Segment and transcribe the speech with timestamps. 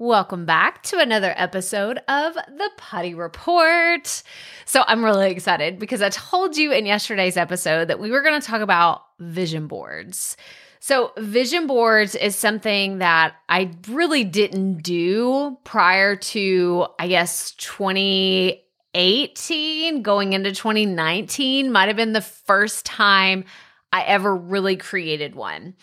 [0.00, 4.22] Welcome back to another episode of the Putty Report.
[4.64, 8.40] So, I'm really excited because I told you in yesterday's episode that we were going
[8.40, 10.36] to talk about vision boards.
[10.78, 20.02] So, vision boards is something that I really didn't do prior to, I guess, 2018,
[20.02, 23.46] going into 2019, might have been the first time
[23.92, 25.74] I ever really created one.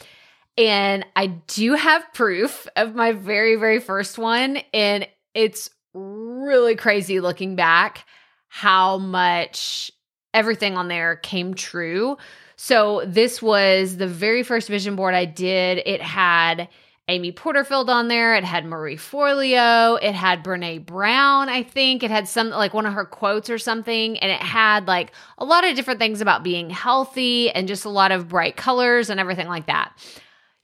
[0.58, 4.60] And I do have proof of my very, very first one.
[4.74, 8.06] And it's really crazy looking back
[8.48, 9.92] how much
[10.34, 12.18] everything on there came true.
[12.58, 15.82] So, this was the very first vision board I did.
[15.86, 16.70] It had
[17.08, 18.36] Amy Porterfield on there.
[18.36, 20.00] It had Marie Forleo.
[20.02, 22.02] It had Brene Brown, I think.
[22.02, 24.18] It had some, like one of her quotes or something.
[24.18, 27.90] And it had like a lot of different things about being healthy and just a
[27.90, 29.92] lot of bright colors and everything like that.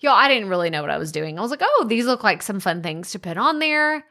[0.01, 1.37] Yo, I didn't really know what I was doing.
[1.37, 4.03] I was like, oh, these look like some fun things to put on there.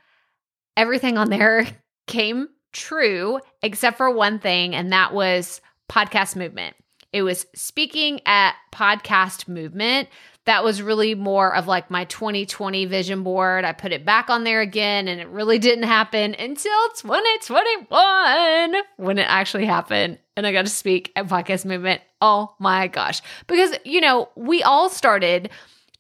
[0.77, 1.66] Everything on there
[2.07, 6.77] came true except for one thing, and that was podcast movement.
[7.13, 10.09] It was speaking at podcast movement.
[10.46, 13.65] That was really more of like my 2020 vision board.
[13.65, 19.18] I put it back on there again, and it really didn't happen until 2021 when
[19.18, 20.21] it actually happened.
[20.37, 22.01] And I got to speak at podcast movement.
[22.21, 23.23] Oh my gosh.
[23.49, 25.51] Because, you know, we all started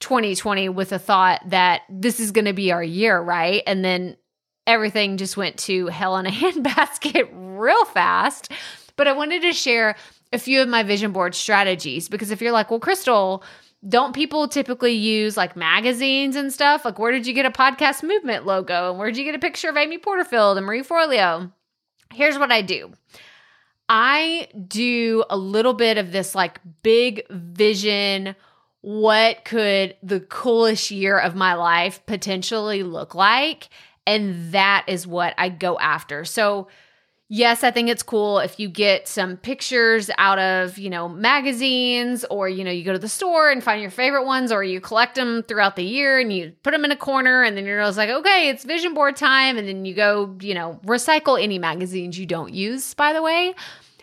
[0.00, 3.62] 2020 with a thought that this is going to be our year, right?
[3.66, 4.16] And then
[4.66, 8.50] everything just went to hell in a handbasket real fast.
[8.96, 9.96] But I wanted to share
[10.32, 13.42] a few of my vision board strategies because if you're like, well, Crystal,
[13.88, 16.84] don't people typically use like magazines and stuff?
[16.84, 18.90] Like, where did you get a podcast movement logo?
[18.90, 21.50] And where did you get a picture of Amy Porterfield and Marie Forleo?
[22.12, 22.92] Here's what I do
[23.88, 28.36] I do a little bit of this like big vision
[28.82, 33.68] what could the coolest year of my life potentially look like?
[34.06, 36.24] And that is what I go after.
[36.24, 36.68] So,
[37.28, 42.24] yes, I think it's cool if you get some pictures out of, you know, magazines
[42.30, 44.80] or, you know, you go to the store and find your favorite ones or you
[44.80, 47.82] collect them throughout the year and you put them in a corner and then you're
[47.84, 49.58] just like, okay, it's vision board time.
[49.58, 53.54] And then you go, you know, recycle any magazines you don't use, by the way.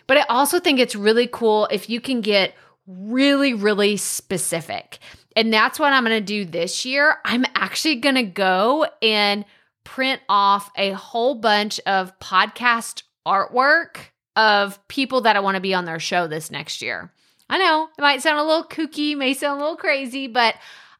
[0.06, 2.54] But I also think it's really cool if you can get
[2.88, 4.98] really, really specific.
[5.36, 7.18] And that's what I'm going to do this year.
[7.24, 9.44] I'm actually going to go and
[9.84, 13.98] print off a whole bunch of podcast artwork
[14.34, 17.12] of people that I want to be on their show this next year.
[17.50, 20.54] I know it might sound a little kooky, may sound a little crazy, but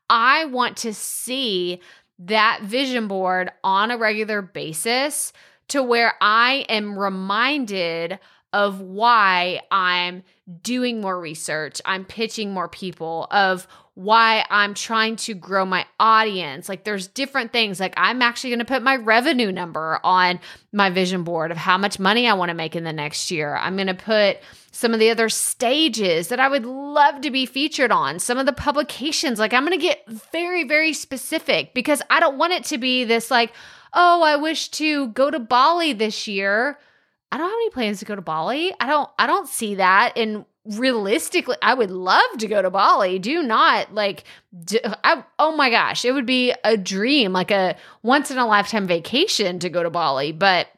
[0.09, 1.81] I want to see
[2.21, 5.33] that vision board on a regular basis
[5.69, 8.19] to where I am reminded
[8.53, 10.23] of why I'm
[10.63, 13.67] doing more research, I'm pitching more people, of
[13.99, 16.69] why I'm trying to grow my audience.
[16.69, 17.81] Like there's different things.
[17.81, 20.39] Like I'm actually going to put my revenue number on
[20.73, 23.57] my vision board of how much money I want to make in the next year.
[23.57, 24.39] I'm going to put
[24.71, 28.47] some of the other stages that I would love to be featured on, some of
[28.47, 29.41] the publications.
[29.41, 33.03] Like I'm going to get very very specific because I don't want it to be
[33.03, 33.53] this like,
[33.93, 36.79] "Oh, I wish to go to Bali this year."
[37.31, 38.73] I don't have any plans to go to Bali.
[38.81, 43.19] I don't I don't see that and realistically I would love to go to Bali.
[43.19, 44.25] Do not like
[44.65, 48.47] do, I, oh my gosh, it would be a dream, like a once in a
[48.47, 50.69] lifetime vacation to go to Bali, but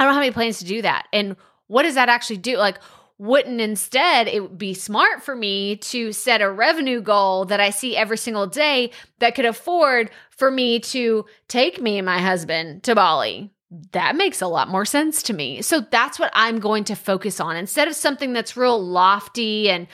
[0.00, 1.06] I don't have any plans to do that.
[1.12, 1.36] And
[1.66, 2.56] what does that actually do?
[2.56, 2.78] Like
[3.18, 7.70] wouldn't instead it would be smart for me to set a revenue goal that I
[7.70, 12.84] see every single day that could afford for me to take me and my husband
[12.84, 13.52] to Bali
[13.92, 15.62] that makes a lot more sense to me.
[15.62, 17.56] So that's what I'm going to focus on.
[17.56, 19.86] Instead of something that's real lofty and,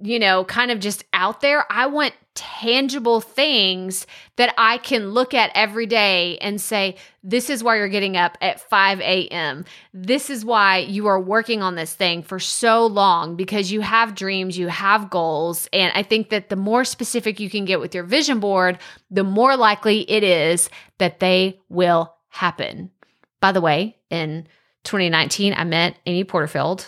[0.00, 5.34] you know, kind of just out there, I want tangible things that I can look
[5.34, 9.66] at every day and say, this is why you're getting up at 5 a.m.
[9.92, 14.14] This is why you are working on this thing for so long because you have
[14.14, 15.68] dreams, you have goals.
[15.74, 18.78] And I think that the more specific you can get with your vision board,
[19.10, 22.90] the more likely it is that they will happen.
[23.40, 24.46] By the way, in
[24.84, 26.86] 2019, I met Amy Porterfield.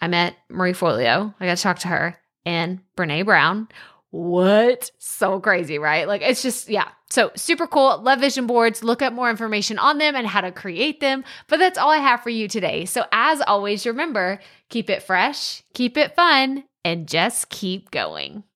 [0.00, 1.34] I met Marie Forleo.
[1.40, 2.16] I got to talk to her
[2.46, 3.68] and Brene Brown.
[4.10, 4.90] What?
[4.98, 6.08] So crazy, right?
[6.08, 6.88] Like it's just, yeah.
[7.10, 8.00] So super cool.
[8.02, 8.82] Love vision boards.
[8.82, 11.24] Look up more information on them and how to create them.
[11.48, 12.84] But that's all I have for you today.
[12.84, 14.40] So as always, remember,
[14.70, 18.44] keep it fresh, keep it fun, and just keep going.